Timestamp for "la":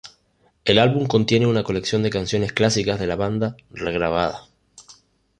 3.05-3.15